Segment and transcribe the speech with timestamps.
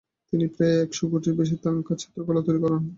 [0.33, 2.81] তিনি প্রায় একশোটির বেশি থাংকা চিত্রকলা তৈরী করান।